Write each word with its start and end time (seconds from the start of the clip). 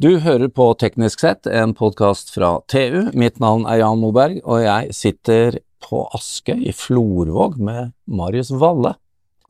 Du 0.00 0.14
hører 0.24 0.48
på 0.48 0.64
Teknisk 0.80 1.20
sett, 1.20 1.44
en 1.44 1.74
podkast 1.76 2.30
fra 2.32 2.54
TU. 2.72 3.10
Mitt 3.12 3.36
navn 3.36 3.66
er 3.68 3.82
Jan 3.82 4.00
Moberg, 4.00 4.38
og 4.48 4.62
jeg 4.62 4.94
sitter 4.96 5.58
på 5.84 6.06
Askøy 6.16 6.62
i 6.70 6.72
Florvåg 6.72 7.58
med 7.60 7.90
Marius 8.08 8.48
Valle. 8.62 8.94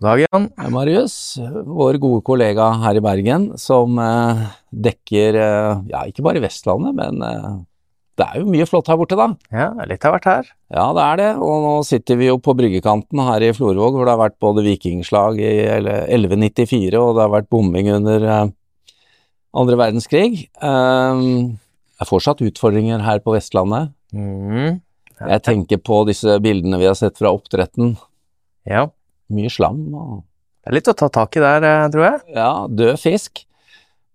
God 0.01 0.09
dag, 0.09 0.25
Jan. 0.25 0.51
Marius, 0.75 1.15
vår 1.39 2.01
gode 2.03 2.27
kollega 2.27 2.67
her 2.83 2.99
i 2.99 3.05
Bergen, 3.07 3.47
som 3.63 3.95
eh, 4.03 4.43
dekker 4.75 5.39
eh, 5.39 5.87
ja, 5.95 6.03
ikke 6.11 6.27
bare 6.27 6.43
Vestlandet, 6.43 6.99
men 6.99 7.23
eh, 7.23 7.49
det 8.19 8.27
er 8.27 8.43
jo 8.43 8.51
mye 8.51 8.67
flott 8.67 8.91
her 8.91 8.99
borte, 8.99 9.23
da. 9.23 9.31
Ja, 9.55 9.71
litt 9.87 10.03
har 10.03 10.19
vært 10.19 10.31
her. 10.33 10.55
Ja, 10.75 10.91
det 10.99 11.07
er 11.07 11.21
det, 11.23 11.33
og 11.47 11.63
nå 11.63 11.77
sitter 11.87 12.19
vi 12.19 12.27
jo 12.27 12.41
på 12.43 12.59
bryggekanten 12.59 13.23
her 13.23 13.47
i 13.47 13.55
Florvåg, 13.55 13.95
hvor 13.95 14.03
det 14.03 14.19
har 14.19 14.27
vært 14.27 14.43
både 14.43 14.67
vikingslag 14.67 15.39
i 15.39 15.59
eller 15.79 16.09
1194, 16.11 16.99
og 16.99 17.15
det 17.15 17.29
har 17.29 17.37
vært 17.39 17.55
bombing 17.55 17.95
under 18.01 18.27
eh, 18.27 18.49
andre 19.57 19.79
verdenskrig. 19.81 20.47
Um, 20.63 21.59
det 21.97 22.07
er 22.07 22.09
fortsatt 22.09 22.43
utfordringer 22.45 23.03
her 23.05 23.21
på 23.25 23.35
Vestlandet. 23.35 23.93
Mm. 24.15 24.81
Jeg 25.21 25.45
tenker 25.45 25.83
på 25.85 26.01
disse 26.09 26.39
bildene 26.41 26.81
vi 26.81 26.89
har 26.89 26.97
sett 26.99 27.19
fra 27.21 27.33
oppdretten. 27.35 27.95
Ja. 28.69 28.89
Mye 29.31 29.51
slam 29.53 29.85
og 29.95 30.25
Det 30.61 30.73
er 30.73 30.77
litt 30.77 30.91
å 30.91 30.97
ta 30.97 31.09
tak 31.09 31.37
i 31.39 31.41
der, 31.41 31.65
eh, 31.65 31.89
tror 31.89 32.05
jeg. 32.05 32.19
ja, 32.37 32.51
død 32.69 32.99
fisk. 33.01 33.45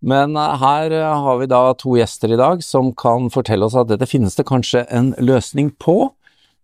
Men 0.05 0.35
eh, 0.37 0.57
her 0.61 0.93
eh, 0.93 1.23
har 1.25 1.39
vi 1.41 1.47
da 1.49 1.61
to 1.79 1.95
gjester 1.97 2.33
i 2.33 2.39
dag 2.39 2.61
som 2.63 2.91
kan 2.93 3.31
fortelle 3.33 3.65
oss 3.65 3.77
at 3.79 3.89
dette 3.89 4.07
finnes 4.09 4.37
det 4.37 4.45
kanskje 4.49 4.85
en 4.93 5.13
løsning 5.17 5.71
på. 5.81 6.13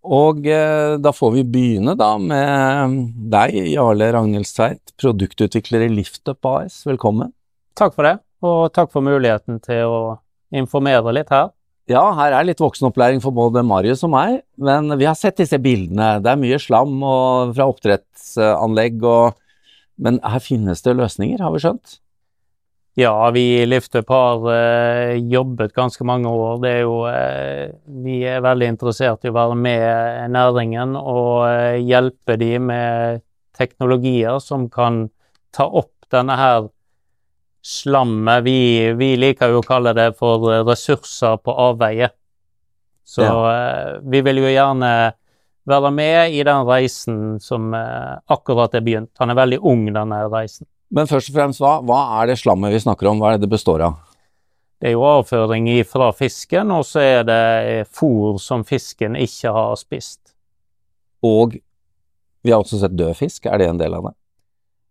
Og 0.02 0.46
eh, 0.50 0.96
da 1.02 1.12
får 1.14 1.34
vi 1.36 1.44
begynne 1.46 1.94
da 1.98 2.14
med 2.18 2.98
deg, 3.32 3.54
Jarle 3.74 4.10
Ragnhildstveit, 4.14 4.94
produktutvikler 4.98 5.86
i 5.86 5.92
Liftup 5.92 6.46
AS. 6.46 6.82
Velkommen. 6.88 7.34
Takk 7.78 7.94
for 7.96 8.06
det, 8.06 8.16
og 8.46 8.72
takk 8.74 8.92
for 8.92 9.04
muligheten 9.04 9.60
til 9.64 9.88
å 9.88 10.02
informere 10.54 11.14
litt 11.14 11.32
her. 11.32 11.50
Ja, 11.90 12.04
her 12.14 12.36
er 12.36 12.46
litt 12.46 12.60
voksenopplæring 12.62 13.18
for 13.24 13.34
både 13.34 13.64
Marius 13.66 14.04
og 14.06 14.12
meg, 14.14 14.42
men 14.54 14.92
vi 15.00 15.08
har 15.08 15.16
sett 15.18 15.40
disse 15.40 15.58
bildene. 15.62 16.20
Det 16.22 16.30
er 16.30 16.38
mye 16.38 16.60
slam 16.62 17.00
fra 17.56 17.66
oppdrettsanlegg, 17.66 19.02
og, 19.02 19.34
men 20.02 20.20
her 20.22 20.44
finnes 20.44 20.84
det 20.86 20.94
løsninger, 21.00 21.42
har 21.42 21.54
vi 21.54 21.64
skjønt? 21.64 21.98
Ja, 22.94 23.30
vi 23.32 23.62
i 23.62 23.66
Liftup 23.66 24.10
har 24.12 24.42
eh, 24.52 25.14
jobbet 25.32 25.72
ganske 25.72 26.04
mange 26.04 26.28
år. 26.28 26.58
Det 26.60 26.70
er 26.70 26.82
jo 26.82 26.96
eh, 27.08 27.70
Vi 28.04 28.18
er 28.28 28.42
veldig 28.44 28.68
interessert 28.74 29.24
i 29.24 29.30
å 29.32 29.36
være 29.36 29.56
med 29.56 30.34
næringen 30.34 30.92
og 31.00 31.46
eh, 31.48 31.80
hjelpe 31.80 32.36
de 32.36 32.58
med 32.60 33.22
teknologier 33.56 34.36
som 34.44 34.68
kan 34.68 35.06
ta 35.56 35.64
opp 35.64 35.94
denne 36.12 36.36
her 36.36 36.68
slammet. 37.62 38.44
Vi, 38.44 38.92
vi 38.98 39.14
liker 39.16 39.52
jo 39.52 39.62
å 39.62 39.66
kalle 39.66 39.94
det 39.96 40.12
for 40.18 40.50
ressurser 40.66 41.38
på 41.42 41.54
avveie. 41.68 42.10
Så 43.06 43.24
ja. 43.24 43.98
vi 44.02 44.22
vil 44.24 44.42
jo 44.42 44.50
gjerne 44.50 44.92
være 45.68 45.90
med 45.94 46.34
i 46.34 46.42
den 46.46 46.66
reisen 46.66 47.18
som 47.40 47.74
eh, 47.74 48.14
akkurat 48.34 48.74
er 48.74 48.84
begynt. 48.84 49.12
Han 49.18 49.30
er 49.30 49.38
veldig 49.38 49.60
ung, 49.62 49.84
denne 49.94 50.22
reisen. 50.32 50.66
Men 50.92 51.08
først 51.08 51.30
og 51.30 51.36
fremst, 51.38 51.62
hva, 51.62 51.78
hva 51.86 52.00
er 52.20 52.32
det 52.32 52.40
slammet 52.42 52.74
vi 52.74 52.82
snakker 52.82 53.08
om? 53.08 53.22
Hva 53.22 53.32
er 53.32 53.38
det 53.38 53.46
det 53.46 53.54
består 53.54 53.84
av? 53.86 54.00
Det 54.82 54.90
er 54.90 54.96
jo 54.96 55.04
avføring 55.06 55.68
fra 55.86 56.10
fisken, 56.16 56.72
og 56.74 56.82
så 56.88 57.04
er 57.04 57.26
det 57.28 57.42
fôr 57.94 58.40
som 58.42 58.64
fisken 58.66 59.14
ikke 59.14 59.52
har 59.54 59.76
spist. 59.78 60.34
Og 61.22 61.54
vi 62.42 62.50
har 62.50 62.58
også 62.58 62.80
sett 62.80 62.96
død 62.98 63.14
fisk, 63.14 63.46
er 63.46 63.62
det 63.62 63.70
en 63.70 63.78
del 63.78 63.94
av 63.94 64.08
det? 64.08 64.16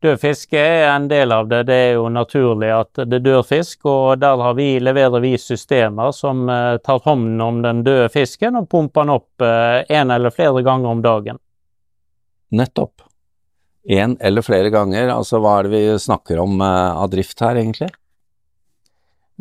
Død 0.01 0.17
fisk 0.17 0.56
er 0.57 0.88
en 0.89 1.06
del 1.12 1.31
av 1.31 1.45
det. 1.51 1.63
Det 1.69 1.75
er 1.78 1.91
jo 2.00 2.07
naturlig 2.09 2.72
at 2.73 3.03
det 3.06 3.19
dør 3.22 3.44
fisk, 3.45 3.85
og 3.85 4.17
der 4.23 4.41
har 4.41 4.56
vi, 4.57 4.79
leverer 4.81 5.22
vi 5.22 5.35
systemer 5.38 6.09
som 6.17 6.50
eh, 6.50 6.79
tar 6.81 7.03
hånd 7.06 7.41
om 7.41 7.62
den 7.62 7.84
døde 7.85 8.09
fisken 8.09 8.57
og 8.57 8.69
pumper 8.72 9.06
den 9.06 9.13
opp 9.19 9.45
én 9.45 10.01
en 10.01 10.12
eller 10.17 10.34
flere 10.34 10.66
ganger 10.66 10.89
om 10.95 11.06
dagen. 11.06 11.38
Nettopp. 12.51 13.06
En 13.84 14.17
eller 14.19 14.41
flere 14.41 14.69
ganger, 14.69 15.09
altså 15.09 15.39
hva 15.41 15.59
er 15.59 15.67
det 15.67 15.73
vi 15.73 16.00
snakker 16.00 16.41
om 16.41 16.62
eh, 16.62 17.01
av 17.01 17.09
drift 17.13 17.39
her, 17.41 17.57
egentlig? 17.57 17.89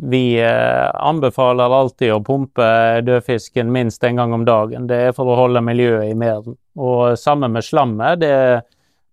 Vi 0.01 0.39
eh, 0.41 0.87
anbefaler 1.05 1.73
alltid 1.77 2.13
å 2.15 2.23
pumpe 2.25 2.65
dødfisken 3.05 3.69
minst 3.71 4.03
en 4.03 4.17
gang 4.17 4.33
om 4.33 4.45
dagen. 4.47 4.87
Det 4.89 4.97
er 5.09 5.13
for 5.13 5.29
å 5.29 5.37
holde 5.43 5.61
miljøet 5.61 6.09
i 6.09 6.17
merden. 6.17 6.57
Og 6.73 7.19
sammen 7.21 7.53
med 7.53 7.67
slammet, 7.67 8.23
det, 8.23 8.33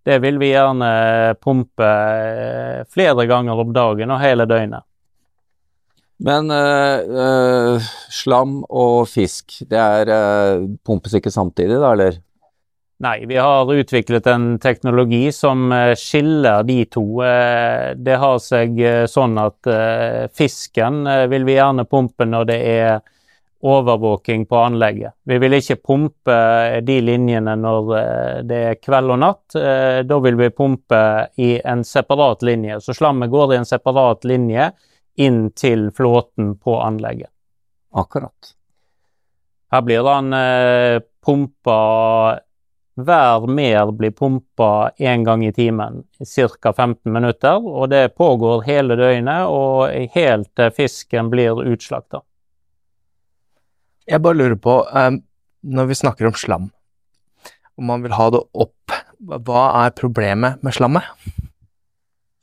det 0.09 0.17
vil 0.23 0.39
vi 0.41 0.49
gjerne 0.49 0.91
pumpe 1.37 1.87
eh, 1.87 2.85
flere 2.89 3.29
ganger 3.29 3.61
om 3.61 3.73
dagen 3.75 4.15
og 4.15 4.23
hele 4.23 4.49
døgnet. 4.49 4.89
Men 6.19 6.51
eh, 6.51 6.99
eh, 7.23 7.91
slam 8.11 8.59
og 8.67 9.05
fisk, 9.07 9.61
det 9.69 9.79
er 9.79 10.09
eh, 10.11 10.65
pumpes 10.83 11.15
ikke 11.15 11.31
samtidig, 11.31 11.77
da, 11.79 11.93
eller? 11.93 12.17
Nei, 12.99 13.21
vi 13.29 13.37
har 13.39 13.69
utviklet 13.71 14.27
en 14.27 14.49
teknologi 14.59 15.29
som 15.31 15.69
skiller 15.95 16.65
de 16.67 16.81
to. 16.91 17.05
Det 17.95 18.17
har 18.19 18.41
seg 18.43 18.81
sånn 19.07 19.39
at 19.39 19.69
fisken 20.35 21.07
vil 21.31 21.45
vi 21.47 21.55
gjerne 21.55 21.85
pumpe 21.87 22.27
når 22.27 22.49
det 22.49 22.57
er 22.73 22.99
overvåking 23.61 24.45
på 24.45 24.57
anlegget. 24.57 25.13
Vi 25.23 25.37
vil 25.37 25.53
ikke 25.57 25.75
pumpe 25.75 26.35
eh, 26.35 26.77
de 26.85 26.99
linjene 27.01 27.55
når 27.59 27.91
eh, 27.97 28.37
det 28.47 28.59
er 28.69 28.79
kveld 28.79 29.15
og 29.15 29.19
natt. 29.19 29.55
Eh, 29.55 30.01
Da 30.07 30.19
vil 30.23 30.39
vi 30.39 30.49
pumpe 30.49 31.01
i 31.37 31.57
en 31.59 31.83
separat 31.83 32.45
linje. 32.47 32.79
Så 32.81 32.95
slammet 32.95 33.31
går 33.31 33.53
i 33.53 33.59
en 33.59 33.67
separat 33.67 34.23
linje 34.23 34.71
inn 35.19 35.49
til 35.51 35.89
flåten 35.91 36.55
på 36.57 36.77
anlegget. 36.79 37.31
Akkurat. 37.91 38.53
Her 39.71 39.81
blir 39.81 40.07
han 40.07 40.33
eh, 40.33 41.01
pumpa 41.25 41.79
hver 42.99 43.47
mer 43.47 43.91
blir 43.95 44.11
pumpa 44.11 44.91
én 44.97 45.23
gang 45.23 45.45
i 45.45 45.53
timen, 45.53 46.03
ca. 46.35 46.73
15 46.73 47.13
minutter. 47.13 47.67
Og 47.67 47.89
det 47.89 48.15
pågår 48.15 48.65
hele 48.67 48.95
døgnet 48.99 49.47
og 49.47 49.87
helt 50.15 50.51
til 50.55 50.73
fisken 50.75 51.29
blir 51.31 51.61
utslakta. 51.63 52.23
Jeg 54.09 54.23
bare 54.25 54.39
lurer 54.39 54.57
på, 54.57 54.79
um, 54.89 55.19
når 55.69 55.89
vi 55.91 55.97
snakker 55.99 56.29
om 56.29 56.37
slam, 56.37 56.69
om 57.77 57.91
man 57.91 58.01
vil 58.01 58.15
ha 58.17 58.29
det 58.33 58.41
opp, 58.57 58.95
hva 59.19 59.65
er 59.83 59.93
problemet 59.97 60.63
med 60.65 60.73
slammet? 60.73 61.05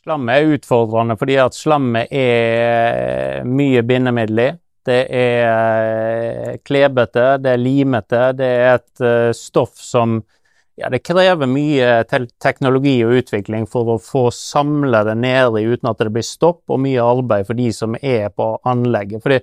Slammet 0.06 0.38
er 0.38 0.54
utfordrende 0.54 1.16
fordi 1.18 1.38
at 1.42 1.56
slammet 1.56 2.12
er 2.14 3.42
mye 3.48 3.82
bindemiddel 3.82 4.42
i. 4.44 4.48
Det 4.86 5.00
er 5.10 5.46
eh, 5.50 6.52
klebete, 6.62 7.24
det 7.42 7.56
er 7.56 7.58
limete, 7.58 8.20
det 8.38 8.50
er 8.52 8.76
et 8.76 9.02
eh, 9.02 9.32
stoff 9.34 9.80
som 9.82 10.20
ja, 10.78 10.90
det 10.92 11.00
krever 11.02 11.48
mye 11.50 12.04
te 12.06 12.20
teknologi 12.38 13.00
og 13.02 13.16
utvikling 13.18 13.64
for 13.66 13.96
å 13.96 13.98
få 13.98 14.28
samle 14.30 15.00
det 15.08 15.16
nedi 15.18 15.64
uten 15.72 15.90
at 15.90 16.04
det 16.04 16.12
blir 16.14 16.26
stopp, 16.26 16.62
og 16.70 16.84
mye 16.84 17.02
arbeid 17.02 17.48
for 17.48 17.58
de 17.58 17.72
som 17.74 17.96
er 17.98 18.28
på 18.30 18.52
anlegget. 18.68 19.24
Fordi 19.24 19.40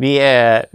vi 0.00 0.14
er 0.22 0.70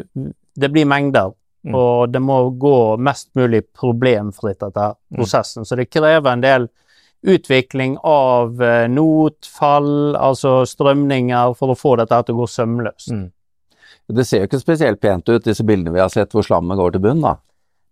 Det 0.55 0.69
blir 0.71 0.85
mengder, 0.85 1.33
Mm. 1.63 1.75
og 1.75 2.09
det 2.09 2.19
må 2.25 2.49
gå 2.57 2.97
mest 2.97 3.27
mulig 3.37 3.61
problemfritt, 3.77 4.57
dette 4.59 4.95
prosessen. 5.13 5.15
prosessen. 5.15 5.65
Så 5.65 5.75
det 5.77 5.91
krever 5.91 6.31
en 6.31 6.41
del 6.41 6.67
utvikling 7.21 7.97
av 8.01 8.61
eh, 8.63 8.87
notfall, 8.89 10.15
altså 10.17 10.65
strømninger, 10.65 11.53
for 11.53 11.69
å 11.69 11.77
få 11.77 11.95
dette 12.01 12.23
til 12.25 12.35
å 12.35 12.41
gå 12.41 12.47
sømløst. 12.49 13.11
Mm. 13.13 13.27
Det 14.11 14.25
ser 14.25 14.41
jo 14.41 14.49
ikke 14.49 14.59
spesielt 14.63 15.01
pent 15.03 15.29
ut, 15.29 15.43
disse 15.45 15.63
bildene 15.63 15.93
vi 15.93 16.01
har 16.01 16.09
sett 16.09 16.33
hvor 16.33 16.43
slammet 16.43 16.79
går 16.81 16.95
til 16.95 17.05
bunn, 17.05 17.21
da. 17.21 17.35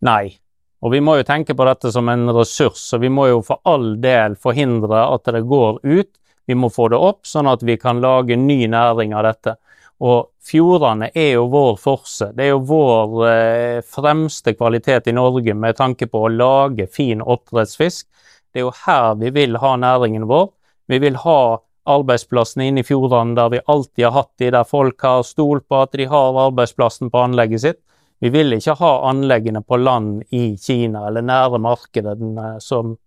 Nei. 0.01 0.39
Og 0.81 0.93
vi 0.95 1.01
må 1.03 1.17
jo 1.19 1.27
tenke 1.27 1.53
på 1.53 1.65
dette 1.67 1.91
som 1.93 2.09
en 2.09 2.25
ressurs, 2.33 2.81
og 2.95 3.03
vi 3.03 3.09
må 3.11 3.27
jo 3.29 3.41
for 3.45 3.61
all 3.67 3.97
del 4.01 4.37
forhindre 4.39 5.05
at 5.13 5.29
det 5.29 5.43
går 5.45 5.81
ut. 5.83 6.09
Vi 6.47 6.55
må 6.57 6.71
få 6.73 6.89
det 6.89 6.97
opp, 6.97 7.25
sånn 7.29 7.51
at 7.51 7.61
vi 7.61 7.75
kan 7.77 7.99
lage 8.01 8.37
ny 8.39 8.63
næring 8.71 9.13
av 9.13 9.27
dette. 9.27 9.59
Og 9.99 10.29
fjordene 10.45 11.09
er 11.11 11.33
jo 11.33 11.47
vår 11.51 11.73
forse. 11.81 12.29
Det 12.35 12.45
er 12.45 12.53
jo 12.53 12.61
vår 12.69 13.15
eh, 13.27 13.79
fremste 13.83 14.53
kvalitet 14.55 15.09
i 15.11 15.15
Norge 15.15 15.55
med 15.55 15.75
tanke 15.75 16.07
på 16.07 16.23
å 16.23 16.31
lage 16.31 16.87
fin 16.87 17.19
oppdrettsfisk. 17.21 18.07
Det 18.53 18.61
er 18.61 18.67
jo 18.67 18.75
her 18.85 19.17
vi 19.19 19.33
vil 19.35 19.59
ha 19.59 19.73
næringen 19.75 20.27
vår. 20.29 20.47
Vi 20.89 21.01
vil 21.03 21.19
ha 21.25 21.41
arbeidsplassene 21.89 22.69
inne 22.69 22.83
i 22.83 22.87
fjordene 22.87 23.35
der 23.37 23.51
vi 23.53 23.61
alltid 23.65 24.05
har 24.05 24.15
hatt 24.15 24.31
de, 24.39 24.49
der 24.55 24.67
folk 24.67 25.03
har 25.03 25.25
stolt 25.27 25.67
på 25.67 25.83
at 25.83 25.93
de 25.97 26.07
har 26.09 26.39
arbeidsplassen 26.47 27.11
på 27.11 27.23
anlegget 27.25 27.65
sitt. 27.65 27.81
Vi 28.19 28.31
vil 28.33 28.55
ikke 28.55 28.75
ha 28.79 28.91
anleggene 29.09 29.61
på 29.63 29.79
land 29.79 30.23
i 30.35 30.57
Kina 30.59 31.05
eller 31.07 31.23
nære 31.23 31.59
markedene 31.63 32.57
som 32.63 32.97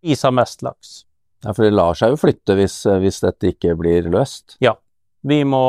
spiser 0.00 0.34
mest 0.34 0.64
laks. 0.66 1.00
Ja, 1.44 1.54
for 1.54 1.64
det 1.64 1.72
lar 1.72 1.96
seg 1.96 2.12
jo 2.12 2.20
flytte 2.20 2.56
hvis, 2.58 2.82
hvis 3.00 3.22
dette 3.22 3.54
ikke 3.54 3.76
blir 3.78 4.10
løst. 4.12 4.58
Ja. 4.60 4.74
Vi 5.26 5.42
må 5.44 5.64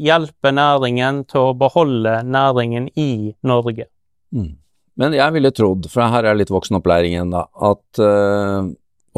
hjelpe 0.00 0.52
næringen 0.54 1.22
til 1.28 1.50
å 1.50 1.56
beholde 1.58 2.22
næringen 2.24 2.88
i 2.96 3.34
Norge. 3.46 3.88
Mm. 4.32 4.56
Men 4.98 5.14
jeg 5.14 5.34
ville 5.36 5.54
trodd, 5.54 5.86
for 5.92 6.10
her 6.10 6.26
er 6.26 6.38
litt 6.38 6.50
voksenopplæring 6.50 7.14
igjen, 7.14 7.30
da, 7.30 7.44
at 7.68 8.00
uh, 8.02 8.66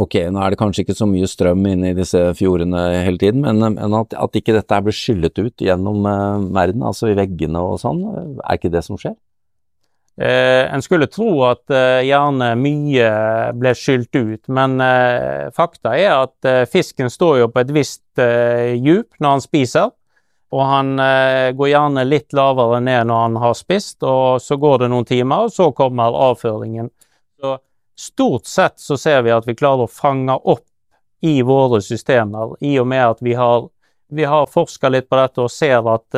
ok, 0.00 0.16
nå 0.28 0.42
er 0.42 0.52
det 0.52 0.58
kanskje 0.60 0.84
ikke 0.84 0.98
så 0.98 1.08
mye 1.08 1.28
strøm 1.30 1.64
inne 1.70 1.92
i 1.92 1.96
disse 1.96 2.20
fjordene 2.36 2.82
hele 3.06 3.20
tiden, 3.22 3.46
men, 3.46 3.78
men 3.78 3.96
at, 3.96 4.12
at, 4.12 4.36
ikke 4.36 4.58
dette 4.58 4.82
blir 4.84 4.96
skyllet 4.96 5.40
ut 5.40 5.64
gjennom 5.64 6.04
uh, 6.04 6.42
verden, 6.52 6.84
altså 6.84 7.08
i 7.08 7.16
veggene 7.16 7.62
og 7.64 7.80
sånn, 7.80 8.02
er 8.42 8.60
ikke 8.60 8.72
det 8.74 8.84
som 8.84 9.00
skjer? 9.00 9.16
Eh, 10.16 10.74
en 10.74 10.82
skulle 10.82 11.06
tro 11.06 11.30
at 11.48 11.70
eh, 11.72 12.02
gjerne 12.04 12.50
mye 12.60 13.06
ble 13.56 13.70
skylt 13.78 14.16
ut, 14.16 14.50
men 14.52 14.80
eh, 14.84 15.46
fakta 15.56 15.94
er 15.96 16.10
at 16.12 16.48
eh, 16.48 16.66
fisken 16.68 17.08
står 17.08 17.38
jo 17.40 17.48
på 17.48 17.62
et 17.62 17.72
visst 17.72 18.20
eh, 18.20 18.74
djup 18.76 19.16
når 19.16 19.36
han 19.36 19.44
spiser. 19.44 19.94
Og 20.50 20.62
han 20.66 20.92
eh, 21.00 21.52
går 21.56 21.70
gjerne 21.70 22.04
litt 22.04 22.34
lavere 22.36 22.82
ned 22.84 23.08
når 23.08 23.22
han 23.22 23.40
har 23.40 23.56
spist, 23.56 24.02
og 24.02 24.42
så 24.42 24.58
går 24.60 24.82
det 24.82 24.90
noen 24.92 25.08
timer, 25.08 25.46
og 25.46 25.54
så 25.54 25.70
kommer 25.72 26.18
avføringen. 26.26 26.90
Så 27.40 27.56
stort 27.96 28.50
sett 28.50 28.76
så 28.82 28.98
ser 29.00 29.22
vi 29.24 29.32
at 29.32 29.48
vi 29.48 29.56
klarer 29.56 29.86
å 29.86 29.94
fange 29.94 30.36
opp 30.36 30.66
i 31.24 31.38
våre 31.46 31.80
systemer, 31.84 32.58
i 32.60 32.74
og 32.82 32.90
med 32.92 33.06
at 33.06 33.24
vi 33.24 33.38
har, 33.38 33.70
vi 34.12 34.28
har 34.28 34.50
forska 34.52 34.90
litt 34.92 35.08
på 35.08 35.16
dette 35.20 35.44
og 35.44 35.52
ser 35.52 35.86
at 35.94 36.16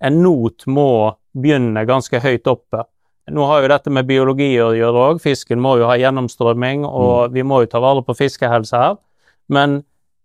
en 0.00 0.22
not 0.24 0.64
må 0.66 0.90
begynne 1.36 1.84
ganske 1.86 2.20
høyt 2.24 2.48
oppe. 2.50 2.84
Nå 3.30 3.46
har 3.48 3.62
jo 3.62 3.70
dette 3.72 3.92
med 3.94 4.08
biologi 4.08 4.50
å 4.62 4.72
gjøre 4.76 5.06
òg. 5.10 5.22
Fisken 5.22 5.60
må 5.62 5.76
jo 5.80 5.88
ha 5.90 5.96
gjennomstrømming, 6.00 6.84
og 6.88 7.30
mm. 7.30 7.36
vi 7.36 7.46
må 7.46 7.62
jo 7.64 7.70
ta 7.70 7.82
vare 7.82 8.02
på 8.06 8.16
fiskehelse 8.18 8.80
her. 8.80 8.98
Men 9.50 9.80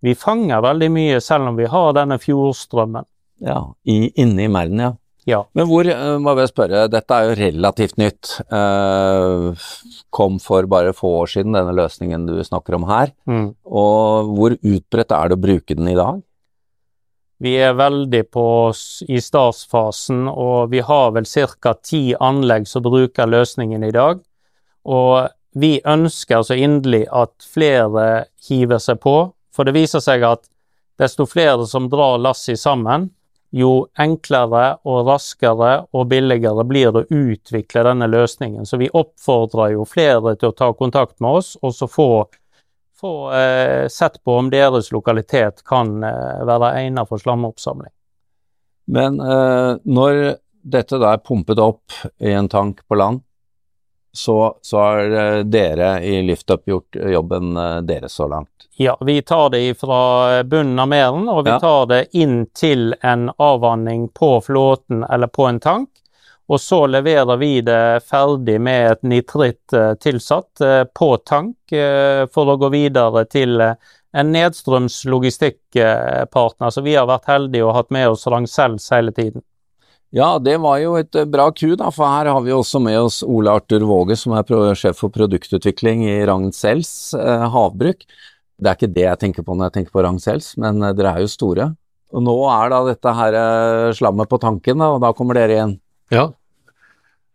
vi 0.06 0.14
fanger 0.18 0.62
veldig 0.66 0.92
mye 0.94 1.22
selv 1.24 1.50
om 1.52 1.58
vi 1.58 1.70
har 1.70 1.96
denne 1.98 2.20
fjordstrømmen. 2.22 3.08
Ja, 3.46 3.60
i, 3.90 4.12
inne 4.22 4.46
i 4.46 4.52
merden, 4.52 4.80
ja. 4.80 4.92
ja. 5.28 5.42
Men 5.58 5.68
hvor, 5.70 5.88
eh, 5.90 6.18
må 6.22 6.36
jeg 6.40 6.52
spørre, 6.52 6.86
dette 6.92 7.18
er 7.18 7.30
jo 7.30 7.40
relativt 7.40 7.98
nytt. 8.00 8.36
Eh, 8.46 9.66
kom 10.16 10.38
for 10.44 10.70
bare 10.72 10.94
få 10.96 11.12
år 11.24 11.34
siden, 11.34 11.58
denne 11.58 11.76
løsningen 11.76 12.30
du 12.30 12.38
snakker 12.46 12.78
om 12.78 12.88
her. 12.92 13.12
Mm. 13.28 13.50
Og 13.66 14.32
hvor 14.38 14.56
utbredt 14.60 15.16
er 15.18 15.32
det 15.32 15.40
å 15.40 15.46
bruke 15.48 15.78
den 15.78 15.92
i 15.92 15.98
dag? 16.00 16.22
Vi 17.46 17.52
er 17.62 17.76
veldig 17.78 18.24
på 18.34 18.48
i 19.06 19.20
startfasen, 19.22 20.24
og 20.32 20.72
vi 20.72 20.80
har 20.82 21.12
vel 21.14 21.28
ca. 21.30 21.74
ti 21.78 22.16
anlegg 22.18 22.66
som 22.68 22.82
bruker 22.82 23.30
løsningen 23.30 23.84
i 23.86 23.92
dag. 23.94 24.24
Og 24.86 25.28
vi 25.54 25.78
ønsker 25.86 26.42
så 26.42 26.58
inderlig 26.58 27.04
at 27.14 27.46
flere 27.46 28.26
hiver 28.48 28.82
seg 28.82 28.98
på, 29.04 29.18
for 29.54 29.68
det 29.68 29.76
viser 29.78 30.02
seg 30.02 30.26
at 30.26 30.48
desto 30.98 31.28
flere 31.30 31.68
som 31.70 31.90
drar 31.92 32.18
lasset 32.24 32.60
sammen, 32.60 33.12
jo 33.56 33.86
enklere 34.02 34.80
og 34.84 35.06
raskere 35.08 35.86
og 35.94 36.10
billigere 36.12 36.66
blir 36.68 36.92
det 36.92 37.06
å 37.06 37.20
utvikle 37.30 37.86
denne 37.86 38.10
løsningen. 38.10 38.66
Så 38.66 38.82
vi 38.82 38.90
oppfordrer 38.90 39.76
jo 39.76 39.86
flere 39.86 40.34
til 40.36 40.50
å 40.50 40.58
ta 40.58 40.74
kontakt 40.74 41.22
med 41.22 41.44
oss, 41.44 41.54
og 41.62 41.78
så 41.78 41.88
få 41.88 42.10
få 43.02 43.34
eh, 43.34 43.88
sett 43.88 44.24
på 44.24 44.38
om 44.40 44.50
deres 44.50 44.92
lokalitet 44.92 45.64
kan 45.68 46.04
eh, 46.04 46.42
være 46.48 46.74
egnet 46.80 47.10
for 47.10 47.22
slamoppsamling. 47.22 47.92
Men 48.86 49.20
eh, 49.20 49.78
når 49.84 50.36
dette 50.66 51.00
da 51.02 51.14
er 51.14 51.24
pumpet 51.26 51.60
opp 51.62 51.94
i 52.20 52.34
en 52.34 52.50
tank 52.50 52.82
på 52.88 52.98
land, 52.98 53.22
så, 54.16 54.58
så 54.62 54.78
har 54.78 55.12
eh, 55.12 55.40
dere 55.44 56.04
i 56.04 56.22
LiftUp 56.22 56.68
gjort 56.68 56.96
jobben 56.96 57.58
eh, 57.58 57.78
deres 57.78 58.14
så 58.14 58.28
langt? 58.28 58.70
Ja, 58.78 58.98
vi 59.02 59.22
tar 59.22 59.50
det 59.50 59.78
fra 59.80 60.44
bunnen 60.44 60.80
av 60.80 60.88
meren, 60.88 61.30
og 61.30 61.46
vi 61.46 61.54
ja. 61.54 61.60
tar 61.60 61.86
det 61.92 62.02
inn 62.16 62.46
til 62.56 62.96
en 63.02 63.30
avvanning 63.38 64.10
på 64.10 64.42
flåten 64.42 65.04
eller 65.04 65.28
på 65.28 65.48
en 65.48 65.60
tank. 65.60 65.90
Og 66.46 66.62
så 66.62 66.84
leverer 66.86 67.38
vi 67.42 67.58
det 67.66 68.06
ferdig 68.06 68.60
med 68.62 68.92
et 68.92 69.02
nitritt 69.08 69.74
eh, 69.74 69.96
tilsatt 69.98 70.62
eh, 70.62 70.84
på 70.94 71.16
tank 71.26 71.74
eh, 71.74 72.26
for 72.34 72.52
å 72.52 72.58
gå 72.62 72.70
videre 72.74 73.26
til 73.26 73.58
en 73.66 74.32
nedstrøms 74.32 75.02
logistikkpartner. 75.10 76.70
Så 76.70 76.84
vi 76.86 76.94
har 76.96 77.10
vært 77.10 77.32
heldige 77.32 77.66
og 77.66 77.74
hatt 77.80 77.90
med 77.94 78.12
oss 78.14 78.28
Ragn-Sells 78.30 78.86
hele 78.94 79.14
tiden. 79.16 79.42
Ja, 80.16 80.38
det 80.40 80.60
var 80.64 80.78
jo 80.80 80.94
et 81.00 81.18
bra 81.28 81.50
ku, 81.52 81.74
da, 81.76 81.90
for 81.92 82.08
her 82.08 82.30
har 82.30 82.44
vi 82.46 82.54
også 82.56 82.80
med 82.80 83.00
oss 83.02 83.18
Ole 83.26 83.52
Arthur 83.52 83.84
Våge, 83.90 84.16
som 84.16 84.38
er 84.38 84.78
sjef 84.78 85.02
for 85.02 85.12
produktutvikling 85.12 86.06
i 86.08 86.20
Ragn-Sells 86.30 86.94
havbruk. 87.52 88.06
Det 88.56 88.70
er 88.70 88.78
ikke 88.78 88.94
det 88.96 89.04
jeg 89.10 89.22
tenker 89.26 89.44
på 89.44 89.58
når 89.58 89.68
jeg 89.68 89.76
tenker 89.80 89.98
på 89.98 90.06
Ragn-Sells, 90.06 90.54
men 90.62 90.80
dere 90.86 91.18
er 91.18 91.26
jo 91.26 91.34
store. 91.34 91.68
Og 92.16 92.24
nå 92.24 92.38
er 92.54 92.72
da 92.72 92.80
dette 92.86 93.16
her 93.18 93.40
slammet 93.98 94.32
på 94.32 94.40
tanken, 94.40 94.80
da, 94.80 94.94
og 94.94 95.04
da 95.04 95.12
kommer 95.18 95.42
dere 95.42 95.58
igjen. 95.58 95.76
Ja. 96.14 96.30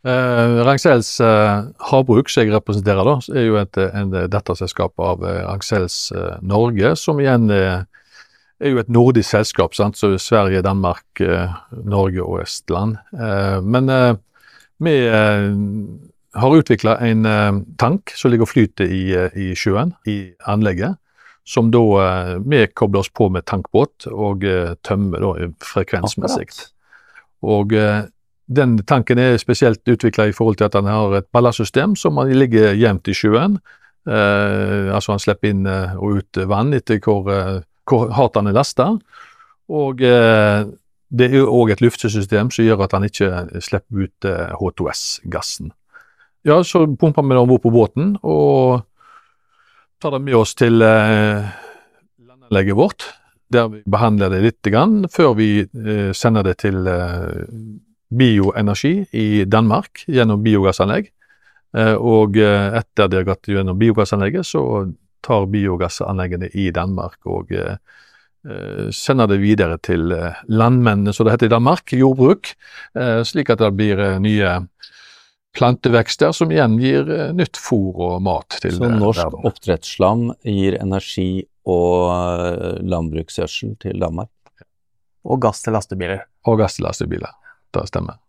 Eh, 0.00 0.64
Rangsells 0.64 1.18
eh, 1.20 1.64
havbruk, 1.90 2.30
som 2.32 2.46
jeg 2.46 2.54
representerer, 2.54 3.04
da, 3.04 3.18
er 3.36 3.44
jo 3.44 3.58
et, 3.60 3.76
en 3.76 4.14
datterselskap 4.32 4.96
av 5.02 5.24
eh, 5.28 5.42
Rangsells 5.44 6.06
eh, 6.16 6.38
Norge, 6.40 6.94
som 6.96 7.20
igjen 7.20 7.50
er, 7.52 7.82
er 8.60 8.72
jo 8.72 8.80
et 8.80 8.92
nordisk 8.92 9.28
selskap, 9.28 9.76
sant? 9.76 9.98
så 10.00 10.14
Sverige, 10.16 10.62
Danmark, 10.64 11.04
eh, 11.20 11.52
Norge 11.84 12.24
og 12.24 12.40
Estland. 12.46 12.96
Eh, 13.12 13.58
men 13.60 13.92
eh, 13.92 14.14
vi 14.80 14.94
har 15.10 16.54
utvikla 16.56 16.94
en 17.04 17.26
tank 17.76 18.14
som 18.16 18.30
ligger 18.32 18.46
og 18.46 18.48
flyter 18.54 18.88
i, 18.88 19.02
i, 19.36 19.50
sjøen, 19.52 19.92
i 20.08 20.30
anlegget. 20.48 20.96
Som 21.44 21.68
da 21.74 21.82
vi 22.40 22.62
kobler 22.72 23.02
oss 23.02 23.10
på 23.12 23.26
med 23.34 23.44
tankbåt 23.50 24.06
og 24.08 24.46
tømmer 24.86 25.20
da 25.20 25.50
frekvensmessig. 25.66 26.46
Og 27.44 27.74
den 28.50 28.78
tanken 28.86 29.18
er 29.22 29.38
spesielt 29.38 29.86
utvikla 29.88 30.26
i 30.26 30.34
forhold 30.34 30.58
til 30.58 30.66
at 30.66 30.74
han 30.74 30.88
har 30.90 31.14
et 31.20 31.28
ballastsystem 31.32 31.94
som 31.98 32.18
ligger 32.26 32.74
jevnt 32.74 33.08
i 33.08 33.14
sjøen. 33.14 33.58
Eh, 34.10 34.90
altså 34.90 35.14
han 35.14 35.22
slipper 35.22 35.52
inn 35.52 35.66
eh, 35.70 35.96
og 36.00 36.20
ut 36.20 36.40
vann 36.50 36.74
etter 36.74 36.98
hvor, 37.04 37.28
eh, 37.30 37.60
hvor 37.86 38.10
hardt 38.16 38.38
han 38.40 38.50
er 38.50 38.56
lasta. 38.56 38.88
Og 39.70 40.02
eh, 40.02 40.64
det 41.10 41.28
er 41.30 41.46
òg 41.46 41.74
et 41.74 41.82
luftesystem 41.84 42.50
som 42.50 42.66
gjør 42.66 42.86
at 42.86 42.96
han 42.96 43.06
ikke 43.06 43.60
slipper 43.62 44.06
ut 44.06 44.26
eh, 44.26 44.56
H2S-gassen. 44.58 45.70
Ja, 46.48 46.62
så 46.64 46.86
pumper 46.88 47.22
vi 47.22 47.36
det 47.36 47.42
om 47.42 47.50
bord 47.52 47.62
på 47.62 47.74
båten 47.74 48.14
og 48.24 48.80
tar 50.00 50.16
det 50.16 50.22
med 50.24 50.38
oss 50.40 50.56
til 50.58 50.82
eh, 50.82 51.50
landanlegget 52.24 52.78
vårt, 52.78 53.06
der 53.52 53.68
vi 53.70 53.84
behandler 53.86 54.32
det 54.32 54.42
litt 54.42 54.72
grann, 54.72 55.04
før 55.12 55.36
vi 55.38 55.50
sender 56.14 56.46
det 56.46 56.56
til 56.62 56.86
bioenergi 58.10 59.06
i 59.10 59.44
Danmark 59.44 60.04
gjennom 60.06 60.42
biogassanlegg. 60.42 61.10
Eh, 61.76 61.94
og 61.94 62.38
eh, 62.40 62.78
etter 62.80 63.10
de 63.10 63.20
har 63.20 63.28
gått 63.28 63.50
gjennom 63.50 63.78
biogassanlegget, 63.78 64.46
så 64.46 64.62
tar 65.24 65.46
biogassanleggene 65.52 66.50
i 66.58 66.70
Danmark 66.74 67.20
og 67.30 67.52
eh, 67.54 67.76
sender 68.96 69.28
det 69.28 69.36
videre 69.42 69.76
til 69.84 70.08
landmennene, 70.48 71.12
som 71.12 71.26
det 71.28 71.34
heter 71.34 71.50
i 71.50 71.52
Danmark, 71.52 71.92
jordbruk, 71.92 72.54
slik 73.28 73.50
at 73.52 73.60
det 73.60 73.68
blir 73.76 74.00
nye 74.24 74.54
plantevekster 75.52 76.32
som 76.32 76.48
igjen 76.48 76.78
gir 76.80 77.04
nytt 77.36 77.60
fôr 77.60 78.00
og 78.06 78.24
mat 78.24 78.56
til 78.64 78.78
Så 78.78 78.88
norsk 78.94 79.36
oppdrettsslam 79.44 80.30
gir 80.40 80.78
energi 80.80 81.44
og 81.68 82.80
landbruksgjødsel 82.80 83.76
til 83.84 84.00
Danmark? 84.00 84.32
Og 85.28 85.44
gass 85.44 85.60
til 85.60 85.76
lastebiler. 85.76 86.24
Og 86.48 86.62
gass 86.64 86.80
til 86.80 86.88
lastebiler 86.88 87.36
det 87.76 87.86
stemmer. 87.90 88.20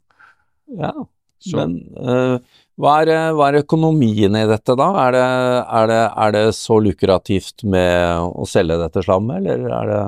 Ja, 0.78 0.94
så. 1.42 1.58
men 1.58 1.78
uh, 1.98 2.38
hva, 2.82 2.98
er, 3.04 3.32
hva, 3.36 3.52
er, 3.52 3.62
økonomien 3.66 4.36
i 4.38 4.48
dette 4.50 4.76
da? 4.80 4.90
Er 5.06 5.16
det, 5.16 5.28
er, 5.62 5.88
det, 5.92 6.02
er 6.26 6.36
det, 6.38 6.44
så 6.58 6.80
lukrativt 6.82 7.66
med 7.68 8.28
å 8.32 8.48
selge 8.50 8.80
dette 8.82 9.04
slammet, 9.06 9.46
eller 9.46 9.80
er 9.82 9.90
det 9.92 10.04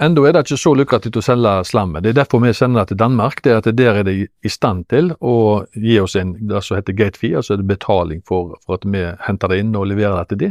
Enda 0.00 0.22
er 0.24 0.32
det 0.32 0.46
ikke 0.46 0.56
så 0.56 0.70
lukrativt 0.72 1.18
å 1.20 1.22
selge 1.24 1.50
slammet. 1.68 2.00
Det 2.00 2.14
er 2.14 2.22
derfor 2.22 2.40
vi 2.40 2.54
sender 2.56 2.80
det 2.80 2.94
til 2.94 3.00
Danmark. 3.02 3.42
det 3.44 3.50
er 3.52 3.58
at 3.58 3.76
Der 3.76 3.98
er 4.00 4.04
de 4.04 4.14
i 4.24 4.48
stand 4.48 4.86
til 4.88 5.10
å 5.20 5.66
gi 5.76 5.98
oss 6.00 6.16
en 6.16 6.32
det 6.40 6.62
som 6.64 6.78
heter 6.78 6.96
gate 6.96 7.20
fee, 7.20 7.36
altså 7.36 7.58
betaling 7.60 8.22
for, 8.24 8.56
for, 8.64 8.78
at 8.80 8.86
vi 8.88 9.02
henter 9.26 9.52
det 9.52 9.58
inn 9.60 9.76
og 9.76 9.90
leverer 9.92 10.16
det 10.16 10.28
til 10.28 10.38
de. 10.38 10.50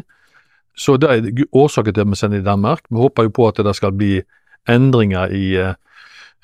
Så 0.78 0.98
det 0.98 1.10
er 1.10 1.46
årsaken 1.50 1.94
til 1.94 2.06
at 2.06 2.12
vi 2.12 2.20
sender 2.20 2.38
det 2.38 2.44
til 2.44 2.52
Danmark. 2.52 2.86
Vi 2.92 3.02
håper 3.02 3.26
jo 3.26 3.34
på 3.40 3.48
at 3.48 3.64
det 3.66 3.76
skal 3.76 3.98
bli 3.98 4.22
endringer 4.70 5.34
i 5.34 5.46
eh, 5.58 5.74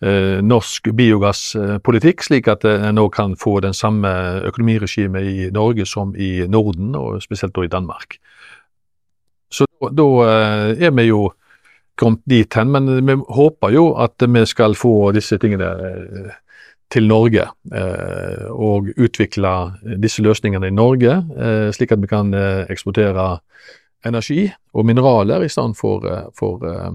norsk 0.01 0.89
biogasspolitikk, 0.91 2.23
slik 2.25 2.49
at 2.51 2.65
en 2.67 2.97
nå 2.97 3.05
kan 3.15 3.37
få 3.39 3.61
den 3.63 3.73
samme 3.73 4.09
økonomiregimet 4.49 5.23
i 5.23 5.45
Norge 5.55 5.85
som 5.87 6.11
i 6.19 6.43
Norden, 6.51 6.95
og 6.99 7.23
spesielt 7.23 7.55
da 7.55 7.63
i 7.63 7.71
Danmark. 7.71 8.17
Så 9.55 9.65
da 9.95 10.07
eh, 10.25 10.85
er 10.87 10.93
vi 10.95 11.09
jo 11.09 11.29
kommet 11.95 12.25
dit 12.27 12.57
hen, 12.57 12.73
men 12.73 12.89
vi 13.07 13.15
håper 13.37 13.75
jo 13.75 13.85
at 14.03 14.25
vi 14.27 14.43
skal 14.49 14.75
få 14.75 15.11
disse 15.15 15.37
tingene 15.39 15.69
eh, 15.69 16.33
til 16.91 17.07
Norge, 17.07 17.47
eh, 17.73 18.45
og 18.51 18.91
utvikle 18.97 19.53
disse 20.01 20.23
løsningene 20.25 20.69
i 20.69 20.75
Norge, 20.75 21.21
eh, 21.37 21.69
slik 21.75 21.95
at 21.95 22.03
vi 22.03 22.11
kan 22.11 22.33
eh, 22.35 22.65
eksportere 22.69 23.37
energi 24.05 24.45
og 24.73 24.85
mineraler 24.85 25.45
i 25.45 25.49
stedet 25.49 25.77
for, 25.79 26.03
for 26.37 26.61
Eh, 26.65 26.91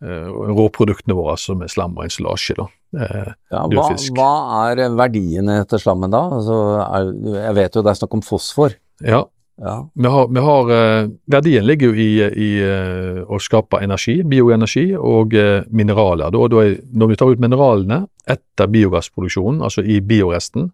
råproduktene 0.00 1.16
våre 1.18 1.34
som 1.40 1.62
er 1.64 1.72
slam 1.72 1.96
og 1.98 2.04
ensilasje. 2.06 2.54
da. 2.58 2.68
Eh, 2.98 3.32
ja, 3.52 3.64
hva, 3.72 3.88
hva, 4.16 4.34
er 4.70 4.94
verdiene 4.96 5.58
til 5.68 5.82
slammen 5.82 6.14
da? 6.14 6.22
Altså, 6.38 6.60
er, 6.84 7.10
jeg 7.34 7.56
vet 7.58 7.76
jo 7.76 7.82
det 7.84 7.92
er 7.92 8.00
snakk 8.02 8.14
om 8.20 8.24
fosfor. 8.24 8.78
Ja, 9.04 9.24
Ja. 9.58 9.90
Vi 9.94 10.06
har, 10.06 10.28
vi 10.28 10.40
har 10.40 10.68
eh, 10.70 11.08
Verdien 11.26 11.66
ligger 11.66 11.90
jo 11.90 11.94
i, 11.98 12.12
i 12.22 12.50
eh, 12.62 13.22
å 13.26 13.40
skape 13.42 13.80
energi, 13.82 14.20
bioenergi, 14.22 14.92
og 14.94 15.34
eh, 15.34 15.64
mineraler. 15.74 16.30
Da, 16.30 16.44
da 16.52 16.60
er, 16.62 16.76
når 16.94 17.10
vi 17.10 17.16
tar 17.18 17.32
ut 17.32 17.42
mineralene 17.42 18.04
etter 18.30 18.70
biogassproduksjonen, 18.70 19.64
altså 19.66 19.82
i 19.82 19.98
bioresten, 19.98 20.70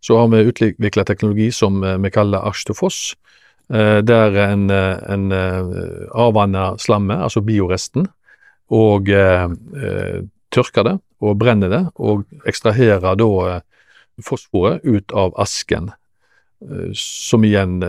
så 0.00 0.20
har 0.20 0.30
vi 0.30 0.44
utvikla 0.46 1.04
teknologi 1.08 1.50
som 1.52 1.82
eh, 1.82 1.98
vi 2.04 2.12
kaller 2.14 2.46
Arstofoss, 2.46 3.16
eh, 3.74 3.98
der 4.06 4.38
en, 4.46 4.70
eh, 4.70 5.02
en 5.10 5.26
eh, 5.34 5.74
avvanner 6.14 6.78
slammet, 6.78 7.26
altså 7.26 7.42
bioresten, 7.42 8.06
og 8.70 9.08
eh, 9.10 9.46
eh, 9.82 10.20
tørker 10.54 10.86
det 10.86 10.98
og 11.20 11.36
brenner 11.36 11.68
det, 11.68 11.82
og 12.00 12.24
ekstraherer 12.48 13.16
da 13.18 13.30
eh, 13.50 13.60
fosforet 14.24 14.84
ut 14.84 15.12
av 15.16 15.34
asken 15.40 15.90
eh, 15.90 16.90
som 16.96 17.44
igjen 17.44 17.80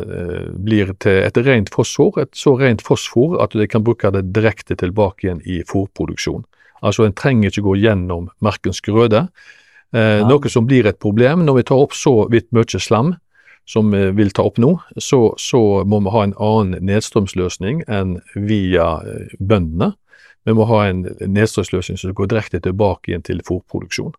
blir 0.58 0.94
til 1.00 1.22
et 1.26 1.38
rent 1.46 1.72
fosfor, 1.74 2.20
et 2.24 2.34
så 2.36 2.56
rent 2.60 2.84
fosfor 2.86 3.40
at 3.44 3.56
de 3.58 3.68
kan 3.68 3.84
bruke 3.86 4.12
det 4.16 4.30
direkte 4.36 4.76
tilbake 4.80 5.28
igjen 5.28 5.42
i 5.46 5.62
fôrproduksjon. 5.68 6.44
Altså 6.82 7.06
en 7.06 7.14
trenger 7.14 7.52
ikke 7.52 7.68
gå 7.68 7.76
gjennom 7.84 8.30
markens 8.42 8.82
grøde, 8.82 9.28
eh, 9.94 10.20
Ja. 10.22 10.28
noe 10.28 10.50
som 10.50 10.66
blir 10.66 10.88
et 10.88 11.00
problem. 11.00 11.46
Når 11.46 11.56
vi 11.56 11.64
tar 11.64 11.78
opp 11.78 11.94
så 11.94 12.28
vidt 12.32 12.52
mye 12.52 12.80
slam 12.80 13.18
som 13.68 13.92
vi 13.92 14.10
vil 14.12 14.32
ta 14.32 14.42
opp 14.44 14.58
nå, 14.58 14.80
så, 14.98 15.36
så 15.38 15.86
må 15.86 16.00
vi 16.02 16.10
ha 16.10 16.24
en 16.24 16.34
annen 16.40 16.82
nedstrømsløsning 16.84 17.84
enn 17.88 18.20
via 18.36 19.04
bøndene. 19.40 19.94
Vi 20.46 20.54
må 20.58 20.66
ha 20.70 20.84
en 20.90 21.06
nedstrømsløsning 21.06 22.00
som 22.02 22.14
går 22.18 22.32
direkte 22.32 22.62
tilbake 22.64 23.12
igjen 23.12 23.26
til 23.26 23.42
fôrproduksjon. 23.46 24.14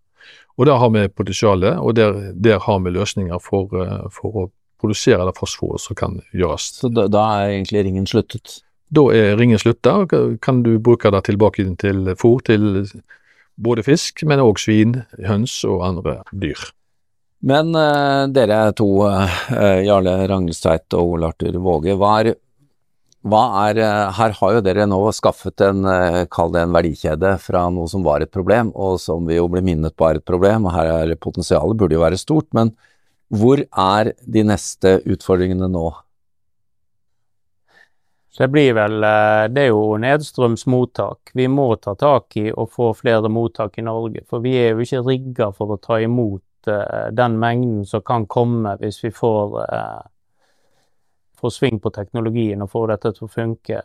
Og 0.61 0.69
der 0.69 0.79
har 0.79 0.91
vi 0.95 1.07
potensialet, 1.09 1.79
og 1.81 1.97
der, 1.99 2.19
der 2.35 2.61
har 2.63 2.83
vi 2.85 2.93
løsninger 2.95 3.41
for, 3.43 3.73
eh, 3.83 4.05
for 4.13 4.45
å 4.45 4.51
produsere 4.83 5.25
det 5.27 5.35
fosforet 5.39 5.83
som 5.83 5.99
kan 5.99 6.21
gjøres. 6.35 6.69
Så 6.83 6.93
da, 6.93 7.09
da 7.11 7.25
er 7.39 7.57
egentlig 7.57 7.87
ringen 7.87 8.07
sluttet. 8.11 8.61
Da 8.93 9.07
er 9.17 9.39
ringen 9.41 9.59
slutta, 9.59 10.03
kan 10.45 10.63
du 10.67 10.77
bruke 10.79 11.11
det 11.15 11.25
tilbake 11.31 11.65
til 11.81 12.13
fôr 12.21 12.43
til 12.45 12.87
både 13.57 13.85
fisk, 13.87 14.25
men 14.29 14.43
òg 14.43 14.61
svin, 14.61 15.01
høns 15.25 15.63
og 15.69 15.85
andre 15.87 16.19
dyr. 16.33 16.61
Men 17.43 17.73
uh, 17.75 18.29
dere 18.31 18.69
to, 18.79 18.87
uh, 19.09 19.41
Jarle 19.83 20.15
Ragnelstveit 20.31 20.95
og 20.95 21.17
Ole 21.17 21.33
Arthur 21.33 21.59
Våge, 21.65 21.97
hva 21.99 22.13
er, 22.21 22.35
er 23.23 23.79
eh, 23.79 24.13
Her 24.17 24.35
har 24.35 24.55
jo 24.57 24.61
dere 24.61 24.87
nå 24.87 24.99
skaffet 25.15 25.61
en, 25.61 25.85
eh, 25.87 26.27
en 26.27 26.73
verdikjede 26.75 27.39
fra 27.39 27.69
noe 27.71 27.87
som 27.89 28.03
var 28.03 28.21
et 28.21 28.31
problem, 28.31 28.73
og 28.75 28.99
som 29.01 29.27
vi 29.27 29.37
jo 29.37 29.49
ble 29.49 29.63
minnet 29.63 29.95
på 29.95 30.09
er 30.09 30.17
et 30.17 30.25
problem, 30.25 30.67
og 30.67 30.73
her 30.73 30.87
er 30.87 31.15
potensialet 31.15 31.77
burde 31.77 31.95
jo 31.95 32.03
være 32.03 32.19
stort, 32.19 32.49
men 32.53 32.75
hvor 33.31 33.63
er 33.63 34.13
de 34.27 34.43
neste 34.43 35.01
utfordringene 35.07 35.69
nå? 35.71 35.93
Det 38.37 38.49
blir 38.51 38.73
vel 38.75 39.05
eh, 39.05 39.49
Det 39.53 39.63
er 39.63 39.71
jo 39.71 39.97
nedstrøms 40.03 40.67
mottak. 40.67 41.31
Vi 41.33 41.47
må 41.47 41.77
ta 41.77 41.95
tak 41.95 42.37
i 42.37 42.51
å 42.51 42.67
få 42.67 42.93
flere 42.93 43.29
mottak 43.31 43.79
i 43.79 43.85
Norge. 43.87 44.25
For 44.27 44.43
vi 44.43 44.57
er 44.59 44.73
jo 44.73 44.83
ikke 44.83 45.05
rigga 45.07 45.53
for 45.55 45.77
å 45.77 45.79
ta 45.79 46.01
imot 46.01 46.43
den 46.63 47.39
mengden 47.43 47.81
som 47.85 48.05
kan 48.07 48.23
komme 48.31 48.77
hvis 48.79 49.01
vi 49.03 49.11
får, 49.11 49.57
får 51.43 51.57
sving 51.59 51.81
på 51.83 51.93
teknologien 51.95 52.63
og 52.65 52.71
få 52.73 52.87
dette 52.91 53.13
til 53.17 53.29
å 53.29 53.33
funke 53.33 53.83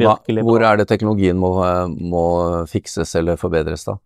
Hva, 0.00 0.16
bra. 0.16 0.42
hvor 0.46 0.64
er 0.64 0.80
det 0.80 0.88
teknologien 0.88 1.38
må, 1.38 1.52
må 2.00 2.24
fikses 2.70 3.14
eller 3.20 3.40
forbedres 3.40 3.84
da? 3.88 3.98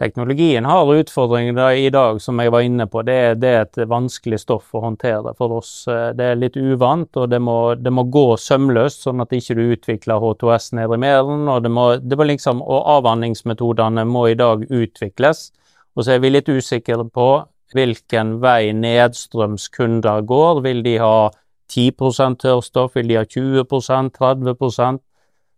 Teknologien 0.00 0.64
har 0.64 0.88
utfordringer 0.94 1.52
da, 1.52 1.66
i 1.76 1.90
dag, 1.92 2.22
som 2.24 2.38
jeg 2.40 2.50
var 2.54 2.64
inne 2.64 2.86
på. 2.88 3.02
Det, 3.04 3.16
det 3.42 3.48
er 3.52 3.66
et 3.66 3.80
vanskelig 3.90 4.38
stoff 4.40 4.70
å 4.72 4.80
håndtere 4.80 5.34
for 5.36 5.58
oss. 5.58 5.72
Eh, 5.92 6.14
Det 6.16 6.24
er 6.24 6.38
litt 6.40 6.56
uvant, 6.56 7.10
og 7.20 7.28
det 7.28 7.40
må, 7.44 7.74
det 7.76 7.92
må 7.92 8.06
gå 8.08 8.24
sømløst, 8.40 9.04
sånn 9.04 9.20
at 9.20 9.34
ikke 9.36 9.58
du 9.58 9.62
utvikler 9.74 10.22
H2S 10.24 10.70
nede 10.78 10.96
i 10.96 11.02
meren. 11.04 11.44
og 11.52 11.60
det 11.66 11.72
må, 11.76 11.84
det 12.00 12.16
må 12.16 12.28
liksom, 12.30 12.62
og 12.64 12.88
Avvanningsmetodene 12.96 14.06
må 14.08 14.30
i 14.30 14.38
dag 14.40 14.64
utvikles. 14.70 15.50
Og 15.92 16.06
så 16.06 16.16
er 16.16 16.24
vi 16.24 16.32
litt 16.32 16.48
usikre 16.48 17.04
på 17.04 17.28
hvilken 17.76 18.38
vei 18.40 18.72
nedstrøms 18.72 19.68
kunder 19.68 20.24
går. 20.24 20.62
Vil 20.64 20.80
de 20.86 20.96
ha 21.02 21.28
10 21.70 22.36
tørrstoff, 22.42 22.96
vil 22.98 23.08
de 23.08 23.20
ha 23.20 23.24
20% 23.24 24.10
30% 24.18 25.00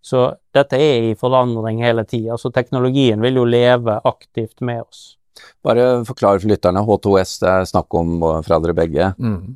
så 0.03 0.27
dette 0.55 0.79
er 0.83 1.13
i 1.13 1.17
forandring 1.19 1.81
hele 1.85 2.03
tida. 2.05 2.35
Så 2.39 2.51
teknologien 2.51 3.23
vil 3.23 3.39
jo 3.39 3.47
leve 3.47 4.01
aktivt 4.05 4.59
med 4.61 4.83
oss. 4.83 5.17
Bare 5.65 6.03
forklar 6.05 6.43
for 6.43 6.51
lytterne, 6.51 6.83
H2S 6.83 7.37
det 7.41 7.51
er 7.53 7.69
snakk 7.71 7.95
om 7.97 8.17
fra 8.43 8.59
dere 8.63 8.75
begge. 8.77 9.13
Mm. 9.23 9.55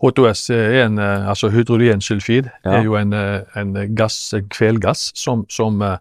H2S 0.00 0.46
er 0.54 0.76
en, 0.86 0.98
eh, 0.98 1.28
altså 1.28 1.50
hydrogensulfid, 1.52 2.50
Ja. 2.64 2.78
er 2.78 2.84
jo 2.84 2.94
en, 2.96 3.12
eh, 3.12 3.42
en 3.56 3.94
gass, 3.94 4.32
en 4.32 4.48
kvelgass, 4.48 5.12
som, 5.14 5.44
som, 5.48 5.82
eh, 5.82 5.98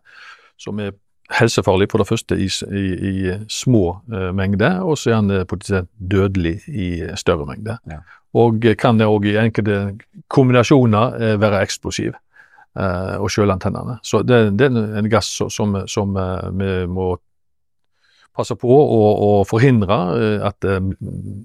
som 0.57 0.79
er 0.79 0.91
helsefarlig 1.29 1.89
for 1.91 2.01
det 2.01 2.07
første 2.09 2.37
i, 2.41 2.47
i, 2.73 2.85
i 3.09 3.35
små 3.53 3.99
eh, 4.13 4.31
mengder, 4.35 4.79
og 4.81 4.97
så 4.97 5.11
er 5.11 5.19
den 5.21 5.31
eh, 5.39 5.45
potensielt 5.45 5.89
dødelig 5.99 6.55
i 6.67 6.89
større 7.15 7.45
mengder. 7.45 7.77
Ja. 7.89 8.01
Og 8.33 8.65
eh, 8.65 8.75
kan 8.79 8.97
det 8.97 9.07
òg 9.09 9.27
i 9.29 9.37
enkelte 9.37 9.97
kombinasjoner 10.27 11.19
eh, 11.21 11.35
være 11.41 11.61
eksplosiv. 11.61 12.17
eh, 12.79 13.15
og 13.19 13.29
sjølantennene. 13.33 13.99
Så 14.03 14.21
det, 14.23 14.57
det 14.59 14.69
er 14.69 14.99
en 14.99 15.09
gass 15.11 15.29
som, 15.49 15.75
som, 15.87 16.17
eh, 16.17 16.49
vi 16.53 16.85
må 16.87 17.15
passe 18.35 18.55
på 18.55 18.69
å, 18.69 19.31
forhindre 19.49 19.97
eh, 20.15 20.45
at 20.47 20.65
eh, 20.67 20.79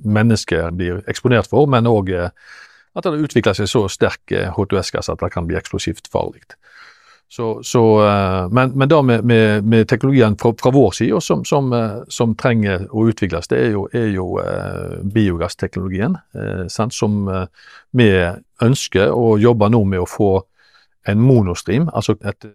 mennesker 0.05 0.71
blir 0.77 1.03
eksponert 1.11 1.49
for, 1.51 1.67
men 1.71 1.89
òg 1.91 2.13
at 2.95 3.09
det 3.09 3.25
utvikler 3.27 3.57
seg 3.59 3.67
så 3.71 3.87
sterk 3.91 4.31
eh, 4.33 4.53
H2S-gass 4.55 5.11
at 5.11 5.23
det 5.23 5.33
kan 5.35 5.49
bli 5.49 5.59
eksplosivt 5.59 6.11
farlig. 6.13 6.45
Så, 7.29 7.63
så, 7.63 7.83
eh, 8.07 8.49
men, 8.51 8.73
men 8.79 8.89
da 8.89 9.01
med, 9.03 9.25
med, 9.25 9.65
med 9.65 9.89
teknologien 9.89 10.37
fra, 10.39 10.53
fra 10.61 10.71
vår 10.71 10.91
side 10.95 11.21
som, 11.25 11.45
som, 11.45 11.73
eh, 11.73 11.97
som 12.09 12.35
trenger 12.39 12.87
å 12.95 13.09
utvikles, 13.11 13.49
det 13.51 13.59
er 13.59 13.71
jo, 13.75 13.85
er 13.93 14.11
jo 14.15 14.27
eh, 14.43 15.01
biogassteknologien. 15.17 16.15
Eh? 16.35 16.65
Som 16.71 17.29
eh, 17.29 17.47
vi 17.91 18.09
ønsker 18.63 19.11
å 19.11 19.35
jobbe 19.43 19.71
nå 19.73 19.83
med 19.85 20.05
å 20.05 20.09
få 20.09 20.33
en 21.11 21.21
monostream, 21.21 21.91
altså 21.93 22.15
et 22.25 22.47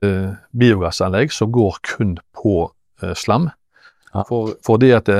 biogassanlegg 0.57 1.29
som 1.29 1.51
går 1.53 1.75
kun 1.85 2.15
på 2.33 2.71
slam. 3.13 3.51
Ja. 4.09 4.23
For, 4.25 4.55
for 4.65 4.81
det 4.81 4.89
at 4.95 5.11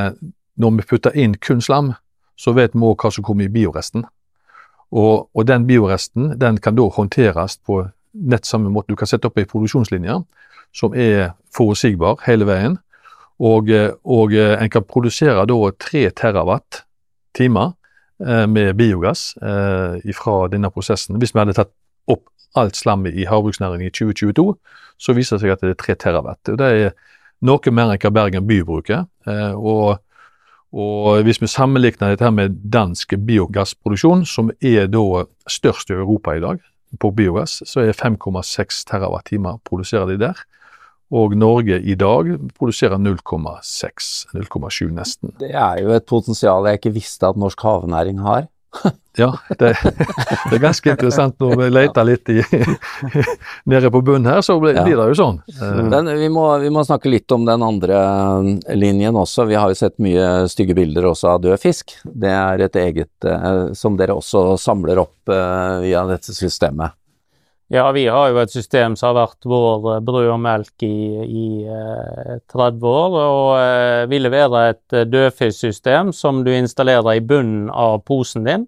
når 0.57 0.79
vi 0.79 0.85
putter 0.89 1.13
inn 1.13 1.35
kun 1.37 1.61
slam, 1.61 1.91
så 2.39 2.55
vet 2.57 2.73
vi 2.73 2.81
òg 2.87 2.97
hva 3.03 3.11
som 3.13 3.27
kommer 3.27 3.45
i 3.45 3.53
bioresten. 3.53 4.07
Og, 4.89 5.29
og 5.29 5.45
den 5.45 5.67
bioresten 5.69 6.33
den 6.41 6.57
kan 6.57 6.79
da 6.79 6.87
håndteres 6.95 7.59
på 7.61 7.83
nett 8.13 8.45
samme 8.45 8.71
måte. 8.73 8.91
Du 8.91 8.99
kan 8.99 9.09
sette 9.09 9.29
opp 9.29 9.37
ei 9.39 9.47
produksjonslinje 9.49 10.19
som 10.75 10.93
er 10.93 11.33
forutsigbar 11.55 12.21
hele 12.27 12.45
veien, 12.49 12.77
og, 13.39 13.69
og 14.03 14.33
eh, 14.35 14.55
en 14.59 14.71
kan 14.71 14.85
produsere 14.85 15.45
da 15.47 15.57
3 15.79 16.09
terawatt 16.17 16.83
timer 17.37 17.71
eh, 18.25 18.45
med 18.51 18.75
biogass 18.77 19.37
eh, 19.41 20.11
fra 20.15 20.41
denne 20.51 20.71
prosessen. 20.73 21.17
Hvis 21.21 21.33
vi 21.33 21.41
hadde 21.41 21.55
tatt 21.57 21.71
opp 22.11 22.27
alt 22.59 22.75
slammet 22.75 23.15
i 23.15 23.27
havbruksnæringen 23.29 23.87
i 23.87 23.93
2022, 23.93 24.45
så 24.99 25.15
viser 25.15 25.37
det 25.37 25.45
seg 25.45 25.55
at 25.55 25.63
det 25.63 25.73
er 25.77 25.81
3 25.85 25.97
terawatt. 26.03 26.51
Og 26.51 26.59
det 26.59 26.69
er 26.69 26.93
noe 27.47 27.73
mer 27.73 27.93
enn 27.93 28.03
hva 28.03 28.13
Bergen 28.13 28.47
by 28.49 28.59
bruker. 28.67 29.05
Eh, 29.29 29.53
og, 29.55 30.01
og 30.75 31.23
hvis 31.25 31.41
vi 31.41 31.49
sammenligner 31.49 32.13
dette 32.13 32.31
med 32.35 32.59
dansk 32.73 33.15
biogassproduksjon, 33.27 34.25
som 34.27 34.51
er 34.59 34.91
da 34.91 35.23
størst 35.49 35.93
i 35.93 35.97
Europa 35.97 36.35
i 36.35 36.43
dag 36.43 36.59
på 36.99 37.11
biogass, 37.15 37.61
så 37.69 37.83
er 37.85 37.97
5,6 37.97 38.83
terawatt-timer 38.89 39.59
produserer 39.67 40.09
de 40.09 40.17
der. 40.21 40.39
Og 41.09 41.33
Norge 41.37 41.79
i 41.81 41.95
dag 41.97 42.35
produserer 42.57 42.97
0,6, 43.01 44.09
0,7 44.35 44.91
nesten. 44.93 45.33
Det 45.41 45.49
er 45.49 45.81
jo 45.81 45.93
et 45.95 46.05
potensial 46.09 46.67
jeg 46.69 46.81
ikke 46.81 46.93
visste 46.99 47.29
at 47.29 47.37
norsk 47.39 47.61
havnæring 47.65 48.21
har. 48.21 48.45
Ja, 49.19 49.33
det, 49.49 49.73
det 50.49 50.55
er 50.55 50.61
ganske 50.63 50.91
interessant 50.93 51.41
når 51.43 51.57
vi 51.59 51.65
leter 51.73 52.05
litt 52.07 52.29
i, 52.31 52.37
nede 53.71 53.89
på 53.91 53.99
bunnen 54.05 54.29
her, 54.31 54.39
så 54.45 54.55
blir, 54.61 54.77
det 54.79 54.93
jo 54.93 55.17
sånn. 55.17 55.41
Den, 55.91 56.07
vi 56.21 56.29
må, 56.31 56.45
vi 56.61 56.69
må 56.71 56.85
snakke 56.87 57.11
litt 57.11 57.27
om 57.35 57.43
den 57.47 57.65
andre 57.65 57.97
eh, 57.99 58.77
linjen 58.79 59.17
også. 59.19 59.43
Vi 59.49 59.57
har 59.59 59.73
jo 59.73 59.79
sett 59.81 59.97
mye 59.99 60.47
stygge 60.47 60.77
bilder 60.77 61.09
også 61.09 61.33
av 61.33 61.41
død 61.43 61.59
fisk. 61.59 61.97
Det 62.05 62.31
er 62.31 62.63
et 62.69 62.79
eget 62.79 63.27
eh, 63.27 63.73
som 63.75 63.99
dere 63.99 64.15
også 64.15 64.53
samler 64.61 65.03
opp 65.03 65.33
eh, 65.35 65.75
via 65.83 66.05
dette 66.07 66.37
systemet. 66.37 66.95
Ja, 67.71 67.91
vi 67.93 68.07
har 68.09 68.31
jo 68.31 68.39
et 68.41 68.49
system 68.49 68.95
som 68.97 69.11
har 69.11 69.27
vært 69.27 69.45
vår 69.45 69.83
eh, 69.93 69.99
brød 70.01 70.29
og 70.33 70.39
melk 70.41 70.85
i, 70.87 70.95
i 71.21 71.43
eh, 71.69 72.39
30 72.49 72.87
år, 72.89 73.17
og 73.21 73.49
eh, 73.59 74.05
vi 74.09 74.19
leverer 74.23 74.71
et 74.71 74.95
eh, 74.97 75.05
dødfisksystem 75.05 76.09
som 76.17 76.41
du 76.47 76.49
installerer 76.55 77.19
i 77.19 77.21
bunnen 77.21 77.67
av 77.69 77.99
posen 78.09 78.47
din, 78.47 78.65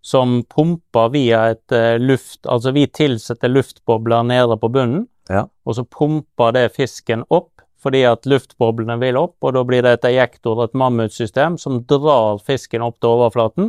som 0.00 0.38
pumper 0.48 1.10
via 1.12 1.42
et 1.52 1.74
eh, 1.76 1.98
luft 2.00 2.46
Altså 2.48 2.72
vi 2.72 2.86
tilsetter 2.86 3.52
luftbobler 3.52 4.24
nede 4.30 4.56
på 4.62 4.72
bunnen, 4.72 5.06
Ja. 5.28 5.44
og 5.68 5.74
så 5.76 5.84
pumper 5.84 6.54
det 6.56 6.70
fisken 6.72 7.26
opp 7.28 7.52
fordi 7.78 8.00
at 8.08 8.24
luftboblene 8.26 8.96
vil 8.98 9.14
opp, 9.20 9.36
og 9.44 9.52
da 9.54 9.60
blir 9.62 9.84
det 9.84 9.92
et 9.98 10.06
ejektor, 10.08 10.64
et 10.64 10.72
mammutsystem, 10.74 11.54
som 11.60 11.76
drar 11.86 12.40
fisken 12.42 12.82
opp 12.82 12.96
til 12.98 13.12
overflaten. 13.12 13.68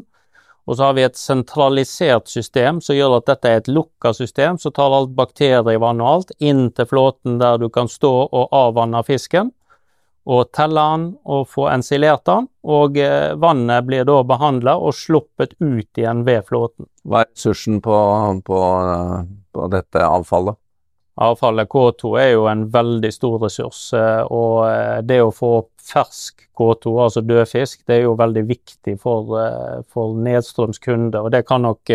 Og 0.70 0.78
så 0.78 0.86
har 0.86 0.94
vi 0.94 1.02
et 1.02 1.18
sentralisert 1.18 2.30
system 2.30 2.78
som 2.86 2.94
gjør 2.94 3.16
at 3.18 3.30
dette 3.32 3.50
er 3.50 3.62
et 3.64 3.70
lukka 3.74 4.12
system, 4.14 4.60
som 4.62 4.74
tar 4.76 4.94
alt 4.94 5.16
bakterievann 5.18 6.04
og 6.04 6.10
alt 6.12 6.34
inn 6.38 6.68
til 6.78 6.86
flåten 6.86 7.40
der 7.42 7.58
du 7.58 7.72
kan 7.74 7.90
stå 7.90 8.12
og 8.28 8.54
avvanne 8.54 9.02
fisken. 9.08 9.50
Og 10.30 10.52
telle 10.54 10.84
den 10.92 11.08
og 11.26 11.48
få 11.50 11.66
ensilert 11.72 12.22
den, 12.30 12.46
og 12.62 13.00
eh, 13.02 13.34
vannet 13.42 13.88
blir 13.88 14.06
da 14.06 14.20
behandla 14.30 14.76
og 14.78 14.94
sluppet 14.94 15.56
ut 15.58 15.98
igjen 15.98 16.22
ved 16.28 16.46
flåten. 16.46 16.86
Hva 17.02 17.24
er 17.24 17.32
ressursen 17.32 17.80
på, 17.82 17.98
på, 18.46 18.60
på 19.58 19.70
dette 19.74 20.06
avfallet? 20.06 20.60
Avfallet 21.20 21.68
K2 21.68 22.14
er 22.20 22.30
jo 22.32 22.46
en 22.48 22.62
veldig 22.72 23.10
stor 23.12 23.42
ressurs, 23.44 23.82
eh, 23.98 24.22
og 24.32 24.62
eh, 24.70 25.00
det 25.04 25.20
å 25.20 25.34
få 25.36 25.52
fersk 25.90 26.46
K2, 26.56 26.94
altså 27.04 27.24
død 27.28 27.44
fisk, 27.50 27.82
det 27.90 27.98
er 27.98 28.06
jo 28.06 28.16
veldig 28.20 28.46
viktig 28.48 28.96
for, 29.02 29.34
eh, 29.42 29.82
for 29.92 30.16
Nedstrøms 30.16 30.80
kunder. 30.80 31.28
Og 31.28 31.36
det 31.36 31.44
kan 31.50 31.66
nok 31.68 31.92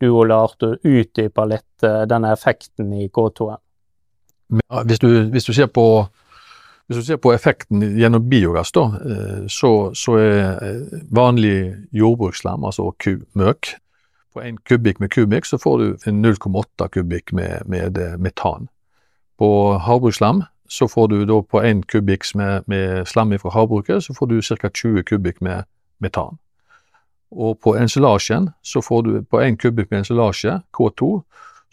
du 0.00 0.08
Ole 0.08 0.36
Arthur 0.46 0.78
utdype 0.80 1.44
litt, 1.48 1.84
denne 2.08 2.32
effekten 2.32 2.88
i 2.96 3.06
K2-en. 3.12 3.60
Hvis 4.88 5.00
hvis, 5.04 5.46
du 5.46 5.52
ser 5.52 5.68
på, 5.72 5.84
hvis 6.88 6.98
du 6.98 7.04
ser 7.04 7.20
på 7.20 7.32
effekten 7.34 7.84
gjennom 8.00 8.24
biogass, 8.28 8.72
da, 8.74 8.88
så, 9.48 9.70
så 9.96 10.16
er 10.20 10.82
vanlig 11.14 11.56
jordbruksslam, 11.96 12.64
altså 12.64 12.90
kumøk, 13.00 13.76
på 14.34 14.42
en 14.42 14.58
kubikk 14.66 15.00
med 15.00 15.12
kubikk 15.14 15.46
så 15.46 15.58
får 15.62 15.78
du 15.78 16.10
0,8 16.10 16.88
kubikk 16.88 17.32
med, 17.32 17.62
med, 17.70 17.98
eh, 17.98 18.16
metan. 18.18 18.68
På 19.38 19.78
havbruksslam 19.78 20.42
så 20.68 20.88
får 20.88 21.08
du 21.08 21.24
da 21.24 21.40
på 21.42 21.60
en 21.62 21.82
kubikk 21.82 22.26
med, 22.34 22.66
med 22.66 23.06
slam 23.06 23.34
fra 23.38 23.50
havbruket, 23.50 24.04
så 24.04 24.14
får 24.14 24.26
du 24.26 24.40
ca. 24.42 24.68
20 24.68 25.02
kubikk 25.02 25.40
med 25.40 25.64
metan. 26.00 26.38
Og 27.30 27.58
på 27.62 27.76
ensilasjen, 27.76 28.50
så 28.62 28.80
får 28.82 29.02
du 29.02 29.22
på 29.22 29.40
en 29.40 29.56
kubikk 29.56 29.90
med 29.90 29.98
ensilasje, 30.02 30.60
K2, 30.72 31.20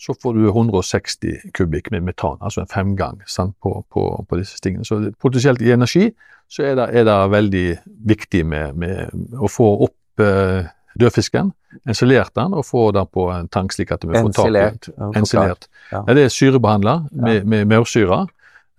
så 0.02 0.14
får 0.22 0.34
du 0.34 0.48
160 0.48 1.52
kubikk 1.54 1.92
med 1.92 2.02
metan, 2.02 2.38
altså 2.42 2.62
en 2.62 2.68
femgang 2.68 3.22
sant, 3.28 3.56
på, 3.62 3.86
på, 3.94 4.26
på, 4.30 4.38
disse 4.38 4.58
tingene. 4.62 4.86
Så 4.86 5.12
potensielt 5.22 5.62
i 5.62 5.72
energi 5.72 6.10
så 6.50 6.64
er 6.64 6.76
det, 6.76 6.88
er 6.98 7.06
det 7.06 7.18
veldig 7.32 7.66
viktig 8.10 8.46
med, 8.46 8.74
med 8.76 9.38
å 9.38 9.50
få 9.50 9.68
opp 9.86 10.24
eh, 10.26 10.66
dødfisken, 11.00 11.54
ensilert 11.88 12.36
den 12.36 12.54
og 12.58 12.66
få 12.66 12.90
den 12.96 13.08
på 13.14 13.28
en 13.34 13.50
tank 13.52 13.74
slik 13.76 13.94
at 13.96 14.04
vi 14.08 14.16
får 14.16 14.34
tak 14.36 14.52
i 14.52 15.20
Ensilert. 15.20 15.68
Ja. 15.92 16.04
Det 16.08 16.26
er 16.26 16.34
syrebehandla 16.34 16.98
med, 17.12 17.46
med 17.46 17.66
maursyre, 17.72 18.26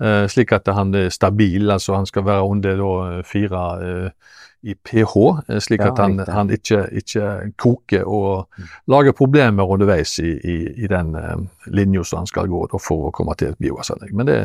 uh, 0.03 0.25
slik 0.31 0.53
at 0.53 0.69
han 0.73 0.95
er 0.95 1.09
stabil. 1.09 1.71
altså 1.71 1.95
Han 1.95 2.07
skal 2.07 2.27
være 2.27 2.43
under 2.49 2.77
da, 2.77 3.23
fire 3.27 3.65
uh, 3.81 4.39
i 4.63 4.75
pH, 4.75 5.17
uh, 5.17 5.59
slik 5.59 5.83
at 5.85 5.99
han, 5.99 6.19
han 6.29 6.51
ikke, 6.51 6.87
ikke, 6.93 7.31
koker 7.59 8.05
og 8.05 8.49
mm. 8.59 8.69
lager 8.95 9.13
problemer 9.13 9.69
underveis 9.69 10.19
i, 10.19 10.37
i, 10.37 10.59
i 10.85 10.91
den 10.91 11.17
uh, 11.17 11.41
linja 11.67 12.05
som 12.05 12.23
han 12.23 12.31
skal 12.31 12.51
gå 12.51 12.67
for 12.79 13.09
å 13.09 13.15
komme 13.15 13.37
til 13.39 13.53
et 13.53 13.59
biogassanlegg. 13.59 14.15
Men 14.15 14.31
det, 14.31 14.39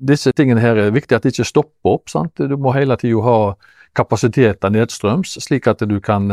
disse 0.00 0.32
tingene 0.32 0.62
her 0.62 0.78
er 0.80 0.94
viktig 0.94 1.16
at 1.16 1.26
det 1.26 1.34
ikke 1.34 1.50
stopper 1.50 1.98
opp. 1.98 2.08
sant? 2.08 2.38
Du 2.38 2.56
må 2.56 2.72
hele 2.72 2.96
tida 2.96 3.20
ha 3.26 3.38
kapasiteter 3.92 4.72
nedstrøms, 4.72 5.36
slik 5.44 5.66
at 5.68 5.82
du 5.84 5.98
kan 6.00 6.30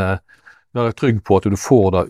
være 0.77 0.95
trygg 0.97 1.23
på 1.25 1.39
at 1.39 1.47
du 1.49 1.57
får 1.59 1.87
da 1.95 2.03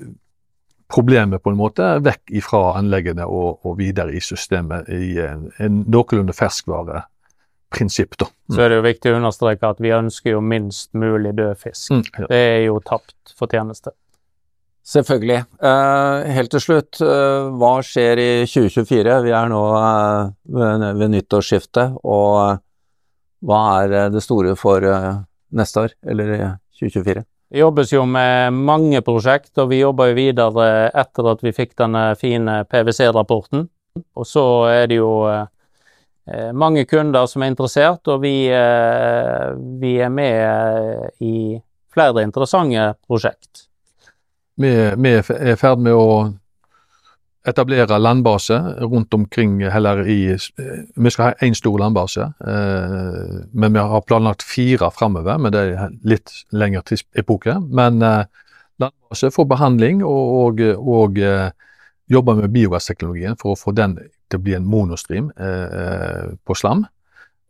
problemet 0.90 1.44
på 1.44 1.54
en 1.54 1.60
måte 1.60 1.86
vekk 2.02 2.34
ifra 2.40 2.74
anleggene 2.80 3.28
og, 3.30 3.62
og 3.66 3.78
videre 3.80 4.16
i 4.18 4.22
systemet 4.24 4.90
i 4.90 5.20
en, 5.22 5.48
en 5.62 5.84
noenlunde 5.86 6.34
ferskvareprinsipp. 6.34 8.18
Da. 8.18 8.30
Mm. 8.50 8.56
Så 8.56 8.64
er 8.64 8.72
det 8.72 8.80
jo 8.80 8.86
viktig 8.88 9.14
å 9.14 9.20
understreke 9.20 9.70
at 9.70 9.82
vi 9.84 9.94
ønsker 9.94 10.34
jo 10.34 10.42
minst 10.42 10.90
mulig 10.98 11.36
død 11.38 11.62
fisk. 11.62 11.92
Mm, 11.94 12.06
ja. 12.18 12.30
Det 12.32 12.44
er 12.56 12.62
jo 12.66 12.80
tapt 12.86 13.36
fortjeneste. 13.38 13.94
Selvfølgelig. 14.90 15.44
Uh, 15.62 16.26
helt 16.34 16.50
til 16.56 16.64
slutt, 16.64 16.98
uh, 17.06 17.52
hva 17.62 17.76
skjer 17.86 18.18
i 18.24 18.30
2024? 18.50 19.20
Vi 19.28 19.34
er 19.38 19.52
nå 19.52 19.62
uh, 19.76 20.32
ved, 20.50 20.86
ved 20.98 21.14
nyttårsskiftet, 21.14 22.00
og 22.02 22.64
hva 23.46 23.60
er 23.84 24.10
det 24.16 24.24
store 24.26 24.56
for 24.58 24.84
neste 25.56 25.86
år, 25.86 25.94
eller 26.10 26.34
2024? 26.80 27.22
Det 27.50 27.64
jobbes 27.64 27.94
jo 27.94 28.04
med 28.06 28.54
mange 28.54 29.02
prosjekt, 29.02 29.56
og 29.58 29.72
vi 29.72 29.80
jobber 29.82 30.12
jo 30.12 30.18
videre 30.20 30.66
etter 30.94 31.32
at 31.32 31.40
vi 31.42 31.54
fikk 31.56 31.74
denne 31.82 32.12
fine 32.20 32.60
PwC-rapporten. 32.70 33.64
Og 34.14 34.28
så 34.28 34.44
er 34.70 34.86
det 34.92 35.00
jo 35.00 35.10
eh, 35.32 36.52
mange 36.54 36.86
kunder 36.86 37.26
som 37.26 37.42
er 37.42 37.50
interessert, 37.50 38.06
og 38.06 38.22
vi, 38.22 38.36
eh, 38.54 39.48
vi 39.82 39.96
er 39.98 40.14
med 40.14 41.18
i 41.26 41.58
flere 41.90 42.22
interessante 42.28 42.92
prosjekt. 43.10 43.66
Vi 44.60 44.70
er 44.70 45.34
i 45.50 45.58
ferd 45.58 45.82
med 45.82 45.98
å 45.98 46.06
etablere 47.48 47.98
landbase 48.00 48.58
rundt 48.80 49.14
omkring 49.14 49.62
heller 49.72 50.08
i 50.08 50.38
Vi 50.96 51.10
skal 51.10 51.26
ha 51.26 51.48
én 51.48 51.56
stor 51.56 51.80
landbase, 51.80 52.22
eh, 52.22 53.46
men 53.52 53.74
vi 53.74 53.80
har 53.80 54.02
planlagt 54.02 54.44
fire 54.44 54.92
framover. 54.92 55.38
Men 55.38 55.52
det 55.52 55.60
er 55.60 55.90
litt 56.04 56.32
lengre 56.52 56.82
tidsepoke. 56.82 57.60
Men 57.70 58.02
eh, 58.02 58.26
landbase 58.80 59.32
for 59.32 59.46
behandling 59.46 60.04
og, 60.04 60.36
og, 60.44 60.62
og 60.80 61.18
eh, 61.18 61.50
jobbe 62.10 62.36
med 62.36 62.54
biogassteknologien 62.54 63.38
for 63.40 63.54
å 63.54 63.60
få 63.60 63.72
den 63.72 63.98
til 64.30 64.40
å 64.40 64.44
bli 64.44 64.56
en 64.58 64.68
monostream 64.68 65.32
eh, 65.38 66.36
på 66.46 66.58
slam. 66.58 66.86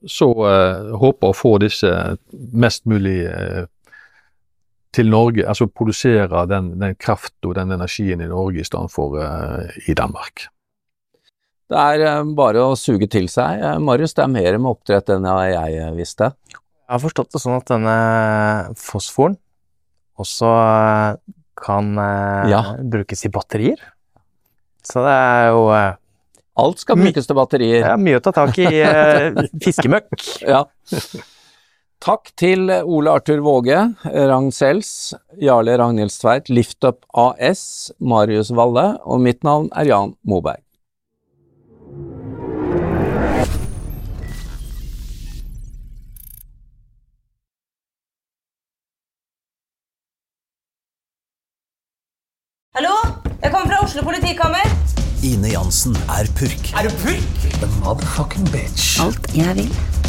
Så 0.08 0.30
eh, 0.47 0.93
håper 0.99 1.32
å 1.32 1.36
få 1.36 1.58
disse 1.63 1.91
mest 2.32 2.86
mulig 2.88 3.23
eh, 3.28 3.65
til 4.95 5.10
Norge, 5.12 5.45
altså 5.45 5.67
produsere 5.69 6.45
den, 6.49 6.71
den 6.82 6.95
kraften 6.99 7.52
og 7.52 7.58
den 7.58 7.75
energien 7.75 8.21
i 8.23 8.30
Norge 8.30 8.63
i 8.63 8.65
stedet 8.65 8.89
for 8.93 9.19
uh, 9.19 9.67
i 9.86 9.93
Danmark. 9.97 10.47
Det 11.69 11.78
er 11.78 12.06
uh, 12.23 12.32
bare 12.38 12.63
å 12.65 12.78
suge 12.80 13.10
til 13.12 13.30
seg. 13.30 13.62
Uh, 13.62 13.78
Marius, 13.84 14.15
det 14.17 14.25
er 14.25 14.34
mer 14.34 14.58
med 14.58 14.71
oppdrett 14.71 15.13
enn 15.13 15.30
jeg 15.30 15.93
visste. 15.97 16.32
Jeg 16.49 16.95
har 16.95 17.04
forstått 17.04 17.36
det 17.36 17.43
sånn 17.43 17.60
at 17.60 17.69
denne 17.69 17.95
fosforen 18.82 19.38
også 20.19 20.49
kan 21.60 21.93
ja. 22.49 22.63
brukes 22.82 23.21
i 23.28 23.32
batterier. 23.32 23.80
Så 24.84 25.04
det 25.06 25.13
er 25.13 25.49
jo 25.54 25.63
Alt 26.60 26.82
skal 26.82 26.97
brukes 26.99 27.30
til 27.30 27.38
batterier. 27.38 27.86
Ja, 27.86 27.93
mye 27.95 28.17
å 28.19 28.23
ta 28.23 28.34
tak 28.36 28.58
i. 28.60 28.67
fiskemøkk. 29.63 30.10
ja. 30.56 30.65
Takk 32.00 32.30
til 32.40 32.70
Ole 32.72 33.12
Arthur 33.12 33.42
Våge, 33.44 33.76
Ragn 34.08 34.54
Sels, 34.56 35.12
Jarle 35.36 35.74
Ragnhild 35.82 36.14
Tveit, 36.16 36.48
Liftup 36.48 37.04
AS, 37.12 37.92
Marius 38.00 38.54
Valle, 38.56 38.94
og 39.04 39.20
mitt 39.20 39.44
navn 39.44 39.68
er 39.76 39.90
Jan 39.92 40.14
Moberg. 40.24 40.64
Hallo? 52.80 52.96
Jeg 53.44 53.52
kommer 53.52 53.68
fra 53.68 53.84
Oslo 53.84 54.08
politikammer. 54.08 54.72
Ine 55.20 55.52
Jansen 55.52 56.00
er 56.16 56.32
purk. 56.40 56.72
Er 56.80 56.88
du 56.88 56.96
purk? 57.04 57.48
The 57.60 57.68
motherfucking 57.84 58.48
bitch. 58.56 59.02
Alt 59.04 59.36
jeg 59.36 59.52
vil 59.60 60.09